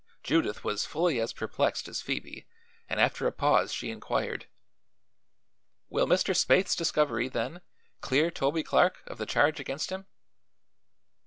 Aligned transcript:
Judith 0.23 0.63
was 0.63 0.83
fully 0.83 1.19
as 1.19 1.31
perplexed 1.31 1.87
as 1.87 2.01
Phoebe 2.01 2.47
and 2.89 2.99
after 2.99 3.27
a 3.27 3.31
pause 3.31 3.71
she 3.71 3.91
inquired: 3.91 4.47
"Will 5.89 6.07
Mr. 6.07 6.35
Spaythe's 6.35 6.75
discovery, 6.75 7.27
then, 7.27 7.61
clear 7.99 8.31
Toby 8.31 8.63
Clark 8.63 9.03
of 9.05 9.19
the 9.19 9.27
charge 9.27 9.59
against 9.59 9.91
him?" 9.91 10.07